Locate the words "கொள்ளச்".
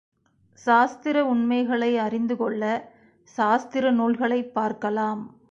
2.35-2.87